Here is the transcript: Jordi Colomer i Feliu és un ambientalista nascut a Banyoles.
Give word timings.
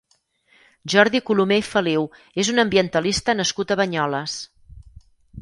Jordi 0.93 1.21
Colomer 1.27 1.59
i 1.61 1.65
Feliu 1.67 2.07
és 2.45 2.49
un 2.55 2.65
ambientalista 2.65 3.37
nascut 3.41 3.75
a 3.77 3.79
Banyoles. 3.83 4.41